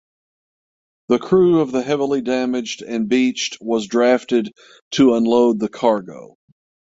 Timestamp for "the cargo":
5.59-6.37